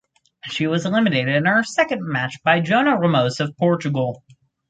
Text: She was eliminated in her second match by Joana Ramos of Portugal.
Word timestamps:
She 0.45 0.65
was 0.65 0.87
eliminated 0.87 1.35
in 1.35 1.45
her 1.45 1.61
second 1.61 1.99
match 2.01 2.41
by 2.43 2.59
Joana 2.59 2.99
Ramos 2.99 3.39
of 3.39 3.55
Portugal. 3.55 4.23